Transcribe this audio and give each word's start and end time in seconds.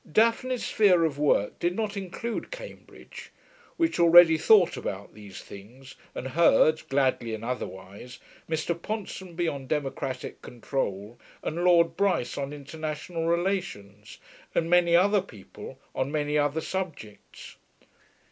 Daphne's 0.11 0.65
sphere 0.65 1.05
of 1.05 1.19
work 1.19 1.59
did 1.59 1.75
not 1.75 1.95
include 1.95 2.49
Cambridge, 2.49 3.29
which 3.77 3.99
already 3.99 4.35
thought 4.35 4.75
about 4.75 5.13
these 5.13 5.43
things, 5.43 5.93
and 6.15 6.29
heard, 6.29 6.81
gladly 6.89 7.35
and 7.35 7.45
otherwise, 7.45 8.17
Mr. 8.49 8.73
Ponsonby 8.73 9.47
on 9.47 9.67
Democratic 9.67 10.41
Control 10.41 11.19
and 11.43 11.63
Lord 11.63 11.95
Bryce 11.95 12.35
on 12.35 12.51
International 12.51 13.27
Relations, 13.27 14.17
and 14.55 14.67
many 14.67 14.95
other 14.95 15.21
people 15.21 15.77
on 15.93 16.11
many 16.11 16.35
other 16.35 16.61
subjects. 16.61 17.57